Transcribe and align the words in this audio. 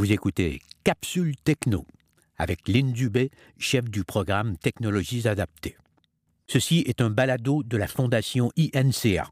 Vous 0.00 0.12
écoutez 0.12 0.60
Capsule 0.82 1.34
Techno 1.44 1.84
avec 2.38 2.66
Lynn 2.68 2.90
Dubé, 2.90 3.30
chef 3.58 3.84
du 3.90 4.02
programme 4.02 4.56
Technologies 4.56 5.28
adaptées. 5.28 5.76
Ceci 6.46 6.82
est 6.86 7.02
un 7.02 7.10
balado 7.10 7.62
de 7.62 7.76
la 7.76 7.86
Fondation 7.86 8.50
INCA. 8.56 9.28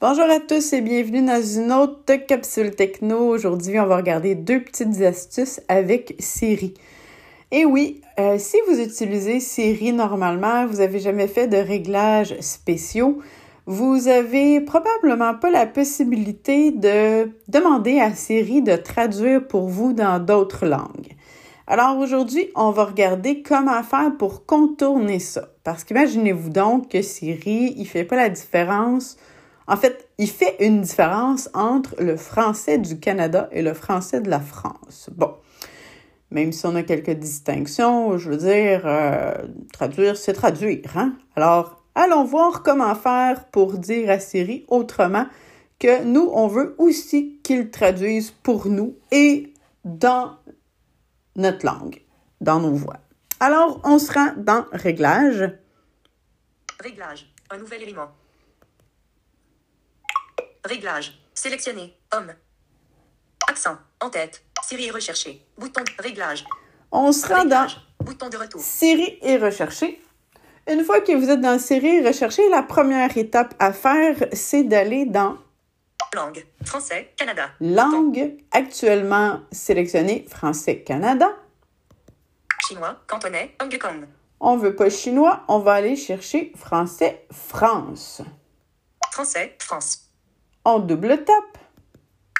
Bonjour 0.00 0.24
à 0.24 0.40
tous 0.40 0.72
et 0.72 0.80
bienvenue 0.80 1.24
dans 1.24 1.40
une 1.40 1.70
autre 1.70 2.16
capsule 2.26 2.74
techno. 2.74 3.28
Aujourd'hui, 3.28 3.78
on 3.78 3.86
va 3.86 3.98
regarder 3.98 4.34
deux 4.34 4.64
petites 4.64 5.00
astuces 5.02 5.60
avec 5.68 6.16
Siri. 6.18 6.74
Et 7.52 7.64
oui, 7.64 8.00
euh, 8.18 8.38
si 8.38 8.56
vous 8.66 8.80
utilisez 8.80 9.38
Siri 9.38 9.92
normalement, 9.92 10.66
vous 10.66 10.78
n'avez 10.78 10.98
jamais 10.98 11.28
fait 11.28 11.46
de 11.46 11.58
réglages 11.58 12.34
spéciaux, 12.40 13.22
vous 13.66 14.08
avez 14.08 14.60
probablement 14.60 15.34
pas 15.34 15.50
la 15.50 15.66
possibilité 15.66 16.72
de 16.72 17.30
demander 17.48 18.00
à 18.00 18.14
Siri 18.14 18.62
de 18.62 18.76
traduire 18.76 19.46
pour 19.46 19.68
vous 19.68 19.92
dans 19.92 20.18
d'autres 20.18 20.66
langues. 20.66 21.16
Alors 21.68 21.96
aujourd'hui, 21.98 22.48
on 22.56 22.70
va 22.70 22.84
regarder 22.84 23.42
comment 23.42 23.82
faire 23.84 24.16
pour 24.18 24.46
contourner 24.46 25.20
ça. 25.20 25.48
Parce 25.62 25.84
qu'imaginez-vous 25.84 26.50
donc 26.50 26.90
que 26.90 27.02
Siri, 27.02 27.74
il 27.76 27.86
fait 27.86 28.04
pas 28.04 28.16
la 28.16 28.28
différence. 28.28 29.16
En 29.68 29.76
fait, 29.76 30.08
il 30.18 30.28
fait 30.28 30.56
une 30.58 30.80
différence 30.80 31.48
entre 31.54 31.94
le 32.00 32.16
français 32.16 32.78
du 32.78 32.98
Canada 32.98 33.48
et 33.52 33.62
le 33.62 33.74
français 33.74 34.20
de 34.20 34.28
la 34.28 34.40
France. 34.40 35.08
Bon, 35.14 35.34
même 36.32 36.50
si 36.50 36.66
on 36.66 36.74
a 36.74 36.82
quelques 36.82 37.10
distinctions, 37.10 38.18
je 38.18 38.30
veux 38.30 38.38
dire, 38.38 38.82
euh, 38.84 39.32
traduire, 39.72 40.16
c'est 40.16 40.32
traduire. 40.32 40.96
Hein? 40.96 41.14
Alors, 41.36 41.81
Allons 41.94 42.24
voir 42.24 42.62
comment 42.62 42.94
faire 42.94 43.46
pour 43.46 43.74
dire 43.74 44.10
à 44.10 44.18
Siri 44.18 44.64
autrement 44.68 45.26
que 45.78 46.04
nous, 46.04 46.30
on 46.32 46.46
veut 46.46 46.74
aussi 46.78 47.40
qu'il 47.42 47.70
traduise 47.70 48.30
pour 48.30 48.66
nous 48.66 48.96
et 49.10 49.52
dans 49.84 50.38
notre 51.36 51.66
langue, 51.66 52.00
dans 52.40 52.60
nos 52.60 52.74
voix. 52.74 52.98
Alors, 53.40 53.80
on 53.84 53.98
se 53.98 54.12
rend 54.12 54.32
dans 54.36 54.66
Réglages. 54.72 55.50
Réglage. 56.80 57.26
Un 57.50 57.58
nouvel 57.58 57.82
élément. 57.82 58.08
Réglage. 60.64 61.18
Sélectionner. 61.34 61.94
Homme. 62.12 62.32
Accent. 63.48 63.76
En 64.00 64.10
tête. 64.10 64.44
Siri 64.64 64.86
est 64.86 64.90
recherché. 64.92 65.44
Bouton. 65.58 65.82
Réglage. 65.98 66.44
On 66.92 67.10
se 67.10 67.26
rend 67.26 67.44
dans 67.44 67.66
Bouton 68.00 68.28
de 68.28 68.36
retour. 68.36 68.60
Siri 68.60 69.18
est 69.22 69.38
recherché. 69.38 70.00
Une 70.70 70.84
fois 70.84 71.00
que 71.00 71.12
vous 71.12 71.28
êtes 71.28 71.40
dans 71.40 71.58
Série 71.58 72.06
Rechercher, 72.06 72.48
la 72.48 72.62
première 72.62 73.16
étape 73.16 73.54
à 73.58 73.72
faire, 73.72 74.16
c'est 74.32 74.62
d'aller 74.62 75.06
dans 75.06 75.36
Langue. 76.14 76.44
Français. 76.64 77.12
Canada. 77.16 77.50
Langue. 77.60 78.36
Actuellement 78.50 79.40
sélectionnée 79.50 80.26
Français 80.28 80.82
Canada. 80.82 81.30
Chinois. 82.66 82.96
Cantonais. 83.08 83.56
Hong 83.60 83.78
Kong. 83.78 84.06
On 84.38 84.56
veut 84.56 84.76
pas 84.76 84.90
chinois, 84.90 85.44
on 85.48 85.60
va 85.60 85.74
aller 85.74 85.96
chercher 85.96 86.52
Français 86.56 87.26
France. 87.30 88.22
Français. 89.10 89.56
France. 89.58 90.10
On 90.64 90.78
double 90.78 91.24
tape. 91.24 91.58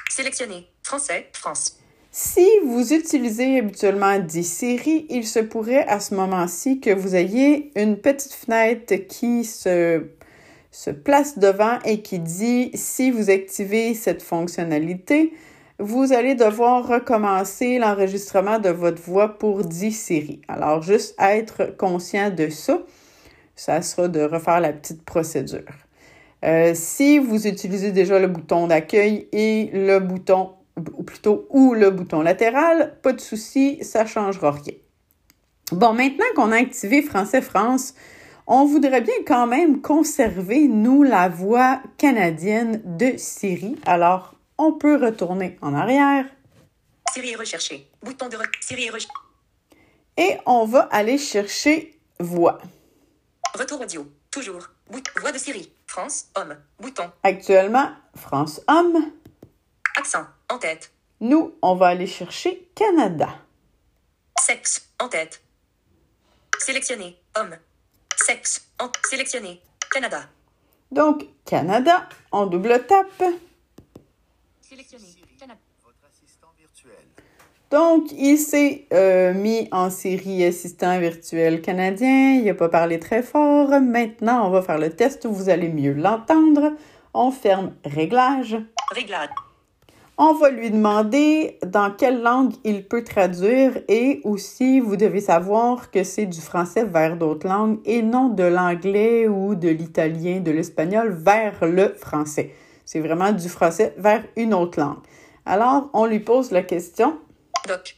Sélectionner. 0.09 0.71
Français. 0.83 1.29
France. 1.33 1.77
Si 2.15 2.47
vous 2.63 2.93
utilisez 2.93 3.57
habituellement 3.57 4.19
des 4.19 4.43
séries, 4.43 5.07
il 5.09 5.25
se 5.25 5.39
pourrait 5.39 5.87
à 5.87 5.99
ce 5.99 6.13
moment-ci 6.13 6.79
que 6.79 6.91
vous 6.91 7.15
ayez 7.15 7.71
une 7.75 7.97
petite 7.97 8.33
fenêtre 8.33 8.93
qui 9.07 9.43
se, 9.43 10.03
se 10.69 10.91
place 10.91 11.39
devant 11.39 11.79
et 11.85 12.03
qui 12.03 12.19
dit 12.19 12.69
si 12.75 13.09
vous 13.09 13.31
activez 13.31 13.95
cette 13.95 14.21
fonctionnalité, 14.21 15.33
vous 15.79 16.13
allez 16.13 16.35
devoir 16.35 16.87
recommencer 16.87 17.79
l'enregistrement 17.79 18.59
de 18.59 18.69
votre 18.69 19.01
voix 19.01 19.39
pour 19.39 19.63
10 19.63 19.91
séries. 19.91 20.41
Alors, 20.47 20.83
juste 20.83 21.15
être 21.19 21.75
conscient 21.77 22.29
de 22.29 22.49
ça, 22.49 22.83
ça 23.55 23.81
sera 23.81 24.07
de 24.07 24.21
refaire 24.21 24.59
la 24.59 24.71
petite 24.71 25.03
procédure. 25.03 25.65
Euh, 26.45 26.73
si 26.75 27.17
vous 27.17 27.47
utilisez 27.47 27.91
déjà 27.91 28.19
le 28.19 28.27
bouton 28.27 28.67
d'accueil 28.67 29.27
et 29.31 29.71
le 29.73 29.97
bouton 29.97 30.51
ou 31.03 31.05
plutôt 31.05 31.47
ou 31.49 31.73
le 31.73 31.91
bouton 31.91 32.21
latéral, 32.21 32.97
pas 33.01 33.11
de 33.11 33.19
souci, 33.19 33.83
ça 33.83 34.05
changera 34.05 34.51
rien. 34.51 34.73
Bon, 35.71 35.93
maintenant 35.93 36.25
qu'on 36.35 36.51
a 36.51 36.57
activé 36.57 37.01
Français 37.01 37.41
France, 37.41 37.93
on 38.47 38.65
voudrait 38.65 39.01
bien 39.01 39.13
quand 39.27 39.45
même 39.47 39.81
conserver, 39.81 40.67
nous, 40.67 41.03
la 41.03 41.27
voix 41.27 41.81
canadienne 41.97 42.81
de 42.85 43.17
Siri. 43.17 43.75
Alors, 43.85 44.35
on 44.57 44.73
peut 44.73 44.95
retourner 44.95 45.57
en 45.61 45.73
arrière. 45.73 46.25
Siri 47.11 47.31
est 47.31 47.35
recherché. 47.35 47.89
Bouton 48.01 48.29
de 48.29 48.37
Siri 48.61 48.85
est 48.85 48.89
recherché. 48.89 49.13
Et 50.15 50.37
on 50.45 50.65
va 50.65 50.81
aller 50.91 51.17
chercher 51.17 51.99
voix. 52.19 52.59
Retour 53.57 53.81
audio. 53.81 54.05
Toujours. 54.31 54.69
voix 54.89 55.31
de 55.31 55.37
Siri. 55.37 55.71
France, 55.85 56.27
homme. 56.35 56.55
Bouton. 56.79 57.09
Actuellement, 57.23 57.89
France, 58.15 58.61
homme. 58.67 59.11
Accent. 59.95 60.25
En 60.49 60.57
tête. 60.57 60.91
Nous, 61.19 61.53
on 61.61 61.75
va 61.75 61.87
aller 61.87 62.07
chercher 62.07 62.67
Canada. 62.75 63.29
Sexe. 64.39 64.89
En 64.99 65.07
tête. 65.07 65.41
Sélectionner. 66.57 67.17
Homme. 67.37 67.55
Sexe. 68.15 68.67
En... 68.79 68.89
Sélectionner. 69.09 69.61
Canada. 69.91 70.23
Donc, 70.91 71.27
Canada, 71.45 72.09
on 72.31 72.47
double 72.47 72.85
tape. 72.87 73.23
Sélectionner. 74.61 75.05
Canada. 75.39 75.59
Votre 75.83 75.97
assistant 76.11 76.47
virtuel. 76.57 77.05
Donc, 77.69 78.11
il 78.11 78.37
s'est 78.37 78.87
euh, 78.93 79.33
mis 79.33 79.67
en 79.71 79.91
série 79.91 80.43
assistant 80.43 80.99
virtuel 80.99 81.61
canadien. 81.61 82.33
Il 82.33 82.45
n'a 82.45 82.55
pas 82.55 82.69
parlé 82.69 82.99
très 82.99 83.21
fort. 83.21 83.69
Maintenant, 83.79 84.47
on 84.47 84.49
va 84.49 84.63
faire 84.63 84.79
le 84.79 84.89
test. 84.89 85.27
Vous 85.27 85.49
allez 85.49 85.69
mieux 85.69 85.93
l'entendre. 85.93 86.73
On 87.13 87.31
ferme 87.31 87.75
Réglage. 87.85 88.57
Réglage. 88.91 89.29
On 90.17 90.35
va 90.35 90.51
lui 90.51 90.69
demander 90.69 91.57
dans 91.65 91.91
quelle 91.91 92.21
langue 92.21 92.53
il 92.63 92.87
peut 92.87 93.03
traduire 93.03 93.81
et 93.87 94.21
aussi 94.23 94.79
vous 94.79 94.95
devez 94.95 95.21
savoir 95.21 95.89
que 95.89 96.03
c'est 96.03 96.27
du 96.27 96.39
français 96.39 96.83
vers 96.83 97.17
d'autres 97.17 97.47
langues 97.47 97.79
et 97.83 98.03
non 98.03 98.29
de 98.29 98.43
l'anglais 98.43 99.27
ou 99.27 99.55
de 99.55 99.69
l'italien, 99.69 100.39
de 100.39 100.51
l'espagnol 100.51 101.11
vers 101.11 101.65
le 101.65 101.95
français. 101.95 102.53
C'est 102.85 102.99
vraiment 102.99 103.31
du 103.31 103.49
français 103.49 103.95
vers 103.97 104.23
une 104.35 104.53
autre 104.53 104.79
langue. 104.79 105.01
Alors, 105.47 105.89
on 105.93 106.05
lui 106.05 106.19
pose 106.19 106.51
la 106.51 106.61
question. 106.61 107.19
Doc. 107.67 107.97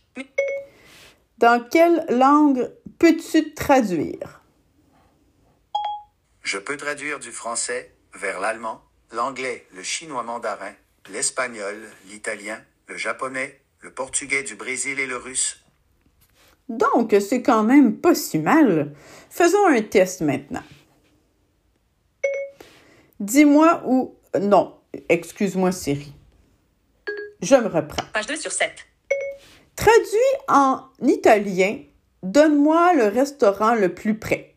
Dans 1.37 1.61
quelle 1.69 2.05
langue 2.07 2.71
peux-tu 2.97 3.53
traduire? 3.53 4.41
Je 6.43 6.57
peux 6.57 6.77
traduire 6.77 7.19
du 7.19 7.31
français 7.31 7.93
vers 8.13 8.39
l'allemand, 8.39 8.81
l'anglais, 9.11 9.67
le 9.75 9.83
chinois 9.83 10.23
mandarin, 10.23 10.71
l'espagnol, 11.09 11.77
l'italien, 12.07 12.61
le 12.87 12.97
japonais, 12.97 13.61
le 13.79 13.91
portugais 13.93 14.43
du 14.43 14.55
Brésil 14.55 14.99
et 14.99 15.07
le 15.07 15.17
russe. 15.17 15.63
Donc, 16.69 17.15
c'est 17.19 17.43
quand 17.43 17.63
même 17.63 17.97
pas 17.97 18.15
si 18.15 18.39
mal. 18.39 18.95
Faisons 19.29 19.67
un 19.67 19.81
test 19.81 20.21
maintenant. 20.21 20.63
Dis-moi 23.19 23.83
où... 23.85 24.17
Non, 24.39 24.79
excuse-moi 25.09 25.71
Siri. 25.71 26.13
Je 27.41 27.55
me 27.55 27.67
reprends. 27.67 28.03
Page 28.11 28.25
2 28.25 28.35
sur 28.35 28.51
7. 28.51 28.71
Traduit 29.75 30.17
en 30.47 30.89
italien, 31.01 31.79
donne-moi 32.23 32.93
le 32.93 33.07
restaurant 33.07 33.75
le 33.75 33.93
plus 33.93 34.17
près. 34.17 34.55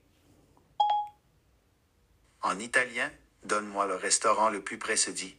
En 2.42 2.58
italien, 2.58 3.10
donne-moi 3.44 3.86
le 3.86 3.96
restaurant 3.96 4.48
le 4.48 4.62
plus 4.62 4.78
près 4.78 4.96
se 4.96 5.10
dit 5.10 5.36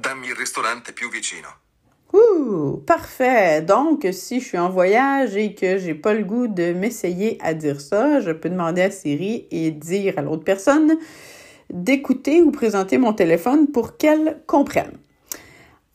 Dammi 0.00 0.28
il 0.28 0.34
ristorante 0.34 0.92
più 0.92 1.10
vicino. 1.10 1.48
Ouh, 2.12 2.78
parfait. 2.86 3.62
Donc, 3.62 4.06
si 4.12 4.40
je 4.40 4.44
suis 4.46 4.58
en 4.58 4.70
voyage 4.70 5.36
et 5.36 5.54
que 5.54 5.76
j'ai 5.78 5.94
pas 5.94 6.14
le 6.14 6.24
goût 6.24 6.46
de 6.46 6.72
m'essayer 6.72 7.36
à 7.42 7.52
dire 7.52 7.80
ça, 7.80 8.20
je 8.20 8.30
peux 8.30 8.48
demander 8.48 8.82
à 8.82 8.90
Siri 8.90 9.46
et 9.50 9.70
dire 9.70 10.14
à 10.16 10.22
l'autre 10.22 10.44
personne 10.44 10.96
d'écouter 11.70 12.42
ou 12.42 12.50
présenter 12.50 12.96
mon 12.96 13.12
téléphone 13.12 13.70
pour 13.70 13.96
qu'elle 13.96 14.40
comprenne. 14.46 14.96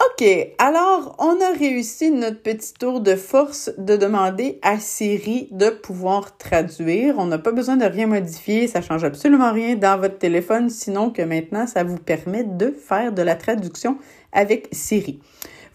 OK, 0.05 0.25
alors 0.57 1.15
on 1.19 1.39
a 1.39 1.51
réussi 1.57 2.11
notre 2.11 2.41
petit 2.41 2.73
tour 2.73 3.00
de 3.00 3.15
force 3.15 3.71
de 3.77 3.95
demander 3.95 4.59
à 4.61 4.79
Siri 4.79 5.47
de 5.51 5.69
pouvoir 5.69 6.38
traduire. 6.38 7.19
On 7.19 7.27
n'a 7.27 7.38
pas 7.38 7.51
besoin 7.51 7.77
de 7.77 7.85
rien 7.85 8.07
modifier, 8.07 8.67
ça 8.67 8.81
change 8.81 9.03
absolument 9.03 9.53
rien 9.53 9.75
dans 9.75 10.00
votre 10.00 10.17
téléphone, 10.17 10.69
sinon 10.69 11.11
que 11.11 11.21
maintenant 11.21 11.67
ça 11.67 11.83
vous 11.83 11.97
permet 11.97 12.44
de 12.44 12.71
faire 12.71 13.13
de 13.13 13.21
la 13.21 13.35
traduction 13.35 13.97
avec 14.31 14.67
Siri. 14.71 15.21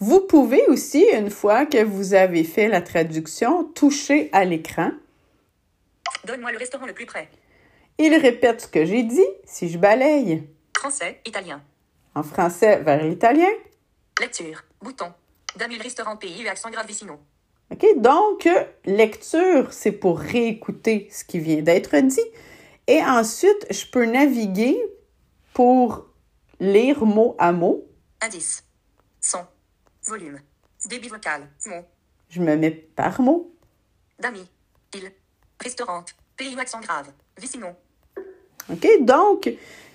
Vous 0.00 0.20
pouvez 0.20 0.66
aussi, 0.66 1.06
une 1.14 1.30
fois 1.30 1.64
que 1.64 1.82
vous 1.82 2.14
avez 2.14 2.44
fait 2.44 2.68
la 2.68 2.82
traduction, 2.82 3.64
toucher 3.64 4.28
à 4.32 4.44
l'écran. 4.44 4.90
Donne-moi 6.26 6.52
le 6.52 6.58
restaurant 6.58 6.86
le 6.86 6.92
plus 6.92 7.06
près. 7.06 7.28
Il 7.98 8.14
répète 8.14 8.62
ce 8.62 8.68
que 8.68 8.84
j'ai 8.84 9.04
dit 9.04 9.26
si 9.44 9.68
je 9.68 9.78
balaye 9.78 10.44
Français, 10.76 11.20
italien. 11.24 11.62
en 12.14 12.22
français 12.22 12.80
vers 12.82 13.02
l'italien. 13.02 13.48
Lecture. 14.20 14.64
Bouton. 14.82 15.12
Damul 15.56 15.80
restaurant 15.80 16.16
pays 16.16 16.42
et 16.42 16.48
accent 16.48 16.70
grave 16.70 16.86
Vicino. 16.86 17.18
OK? 17.70 17.84
Donc, 17.98 18.48
lecture, 18.84 19.72
c'est 19.72 19.92
pour 19.92 20.18
réécouter 20.18 21.08
ce 21.10 21.24
qui 21.24 21.38
vient 21.38 21.62
d'être 21.62 21.96
dit. 21.98 22.20
Et 22.86 23.02
ensuite, 23.02 23.66
je 23.70 23.86
peux 23.86 24.06
naviguer 24.06 24.78
pour 25.52 26.06
lire 26.58 27.04
mot 27.04 27.36
à 27.38 27.52
mot. 27.52 27.86
Indice. 28.20 28.64
Son. 29.20 29.44
Volume. 30.06 30.40
Débit 30.86 31.08
vocal. 31.08 31.48
Mot. 31.66 31.84
Je 32.30 32.40
me 32.40 32.56
mets 32.56 32.70
par 32.70 33.20
mot. 33.20 33.54
Dami. 34.18 34.44
Il. 34.94 35.12
Restaurant. 35.60 36.04
Pays 36.36 36.54
ou 36.54 36.58
accent 36.58 36.80
grave. 36.80 37.12
Vicino. 37.36 37.68
OK? 38.70 38.86
Donc, 39.00 39.50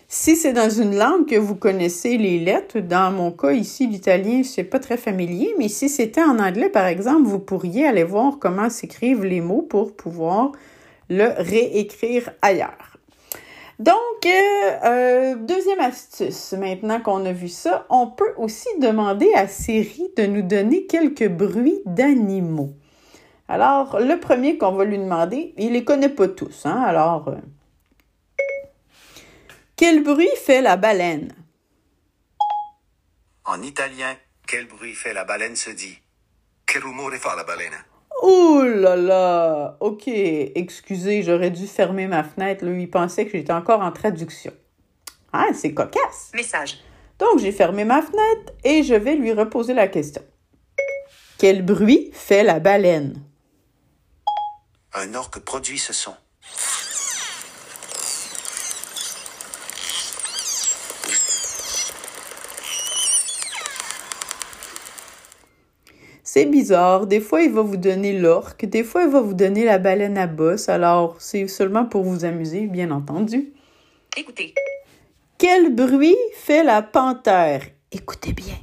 si 0.07 0.35
c'est 0.35 0.53
dans 0.53 0.69
une 0.69 0.95
langue 0.95 1.27
que 1.27 1.35
vous 1.35 1.55
connaissez 1.55 2.17
les 2.17 2.39
lettres, 2.39 2.79
dans 2.79 3.11
mon 3.11 3.31
cas 3.31 3.51
ici, 3.51 3.87
l'italien, 3.87 4.43
c'est 4.43 4.63
pas 4.63 4.79
très 4.79 4.97
familier, 4.97 5.55
mais 5.57 5.67
si 5.67 5.89
c'était 5.89 6.23
en 6.23 6.39
anglais, 6.39 6.69
par 6.69 6.85
exemple, 6.85 7.23
vous 7.23 7.39
pourriez 7.39 7.87
aller 7.87 8.03
voir 8.03 8.37
comment 8.39 8.69
s'écrivent 8.69 9.23
les 9.23 9.41
mots 9.41 9.63
pour 9.63 9.95
pouvoir 9.95 10.51
le 11.09 11.29
réécrire 11.37 12.31
ailleurs. 12.41 12.97
Donc, 13.79 14.25
euh, 14.25 14.85
euh, 14.85 15.35
deuxième 15.35 15.79
astuce, 15.79 16.53
maintenant 16.53 17.01
qu'on 17.01 17.25
a 17.25 17.31
vu 17.31 17.47
ça, 17.47 17.85
on 17.89 18.07
peut 18.07 18.33
aussi 18.37 18.69
demander 18.79 19.31
à 19.35 19.47
Siri 19.47 20.11
de 20.15 20.27
nous 20.27 20.43
donner 20.43 20.85
quelques 20.85 21.27
bruits 21.27 21.81
d'animaux. 21.85 22.69
Alors, 23.47 23.99
le 23.99 24.19
premier 24.19 24.57
qu'on 24.57 24.71
va 24.73 24.85
lui 24.85 24.99
demander, 24.99 25.53
il 25.57 25.73
les 25.73 25.83
connaît 25.83 26.09
pas 26.09 26.27
tous, 26.27 26.65
hein? 26.65 26.81
Alors, 26.85 27.27
euh, 27.29 27.35
quel 29.75 30.03
bruit 30.03 30.29
fait 30.45 30.61
la 30.61 30.77
baleine? 30.77 31.33
En 33.45 33.61
italien, 33.61 34.15
quel 34.47 34.67
bruit 34.67 34.93
fait 34.93 35.13
la 35.13 35.25
baleine 35.25 35.55
se 35.55 35.71
dit 35.71 35.99
Che 36.65 36.79
rumore 36.79 37.17
fa 37.17 37.35
la 37.35 37.43
balena? 37.43 37.77
Oh 38.21 38.63
là 38.63 38.95
là! 38.95 39.77
OK, 39.79 40.07
excusez, 40.07 41.23
j'aurais 41.23 41.51
dû 41.51 41.67
fermer 41.67 42.07
ma 42.07 42.23
fenêtre. 42.23 42.65
Lui, 42.65 42.83
il 42.83 42.89
pensait 42.89 43.25
que 43.25 43.31
j'étais 43.31 43.53
encore 43.53 43.81
en 43.81 43.91
traduction. 43.91 44.53
Ah, 45.33 45.49
c'est 45.53 45.73
cocasse! 45.73 46.31
Message. 46.33 46.79
Donc, 47.19 47.39
j'ai 47.39 47.51
fermé 47.51 47.83
ma 47.83 48.01
fenêtre 48.01 48.53
et 48.63 48.83
je 48.83 48.95
vais 48.95 49.15
lui 49.15 49.33
reposer 49.33 49.73
la 49.73 49.87
question. 49.87 50.23
Quel 51.37 51.65
bruit 51.65 52.11
fait 52.13 52.43
la 52.43 52.59
baleine? 52.59 53.21
Un 54.93 55.13
orque 55.15 55.39
produit 55.39 55.79
ce 55.79 55.93
son. 55.93 56.15
C'est 66.33 66.47
bizarre. 66.47 67.05
Des 67.05 67.19
fois, 67.19 67.43
il 67.43 67.53
va 67.53 67.61
vous 67.61 67.77
donner 67.77 68.17
l'orque. 68.17 68.65
Des 68.65 68.83
fois, 68.83 69.03
il 69.03 69.09
va 69.11 69.21
vous 69.21 69.35
donner 69.35 69.65
la 69.65 69.77
baleine 69.77 70.17
à 70.17 70.25
bosse. 70.25 70.67
Alors, 70.67 71.15
c'est 71.21 71.47
seulement 71.47 71.85
pour 71.85 72.03
vous 72.03 72.25
amuser, 72.25 72.65
bien 72.65 72.89
entendu. 72.89 73.53
Écoutez. 74.17 74.55
Quel 75.37 75.75
bruit 75.75 76.17
fait 76.33 76.63
la 76.63 76.81
panthère? 76.81 77.61
Écoutez 77.91 78.33
bien. 78.33 78.55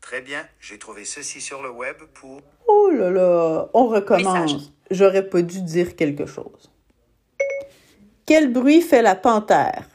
Très 0.00 0.20
bien, 0.20 0.46
j'ai 0.60 0.78
trouvé 0.78 1.04
ceci 1.04 1.40
sur 1.40 1.60
le 1.60 1.70
web 1.70 1.96
pour... 2.14 2.40
Oh 2.68 2.90
là 2.92 3.10
là, 3.10 3.68
on 3.74 3.88
recommence. 3.88 4.72
J'aurais 4.92 5.28
pas 5.28 5.42
dû 5.42 5.62
dire 5.62 5.96
quelque 5.96 6.26
chose. 6.26 6.70
Quel 8.26 8.52
bruit 8.52 8.80
fait 8.80 9.02
la 9.02 9.16
panthère? 9.16 9.88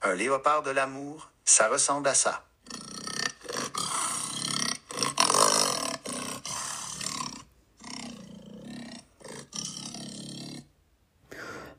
Un 0.00 0.14
léopard 0.14 0.62
de 0.62 0.70
l'amour, 0.70 1.30
ça 1.44 1.68
ressemble 1.68 2.08
à 2.08 2.14
ça. 2.14 2.45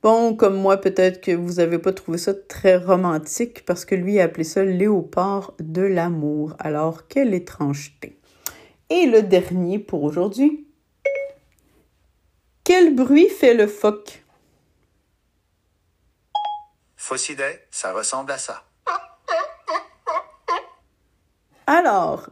Bon, 0.09 0.37
comme 0.37 0.55
moi, 0.55 0.77
peut-être 0.77 1.19
que 1.19 1.33
vous 1.33 1.59
avez 1.59 1.79
pas 1.79 1.91
trouvé 1.91 2.17
ça 2.17 2.33
très 2.33 2.77
romantique 2.77 3.65
parce 3.65 3.83
que 3.83 3.93
lui 3.93 4.21
a 4.21 4.23
appelé 4.23 4.45
ça 4.45 4.63
léopard 4.63 5.51
de 5.59 5.81
l'amour. 5.81 6.55
Alors, 6.59 7.09
quelle 7.09 7.33
étrangeté. 7.33 8.17
Et 8.89 9.05
le 9.05 9.21
dernier 9.21 9.79
pour 9.79 10.03
aujourd'hui. 10.03 10.65
Quel 12.63 12.95
bruit 12.95 13.27
fait 13.27 13.53
le 13.53 13.67
phoque? 13.67 14.23
Faucidet, 16.95 17.67
ça 17.69 17.91
ressemble 17.91 18.31
à 18.31 18.37
ça. 18.37 18.63
Alors, 21.65 22.29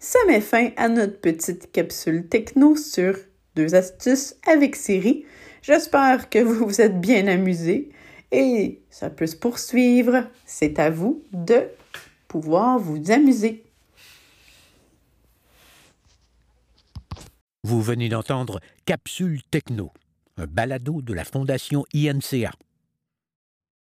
ça 0.00 0.18
met 0.26 0.40
fin 0.40 0.70
à 0.76 0.88
notre 0.88 1.20
petite 1.20 1.70
capsule 1.70 2.28
techno 2.28 2.74
sur 2.74 3.14
deux 3.54 3.76
astuces 3.76 4.34
avec 4.44 4.74
Siri. 4.74 5.24
J'espère 5.62 6.28
que 6.28 6.40
vous 6.40 6.66
vous 6.66 6.80
êtes 6.80 7.00
bien 7.00 7.28
amusés 7.28 7.90
et 8.32 8.80
ça 8.90 9.10
peut 9.10 9.28
se 9.28 9.36
poursuivre. 9.36 10.24
C'est 10.44 10.80
à 10.80 10.90
vous 10.90 11.22
de 11.32 11.68
pouvoir 12.26 12.80
vous 12.80 13.12
amuser. 13.12 13.62
Vous 17.62 17.80
venez 17.80 18.08
d'entendre 18.08 18.58
Capsule 18.86 19.40
Techno, 19.52 19.92
un 20.36 20.46
balado 20.46 21.00
de 21.00 21.14
la 21.14 21.24
Fondation 21.24 21.84
INCA. 21.94 22.50